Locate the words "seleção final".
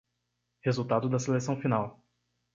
1.19-2.03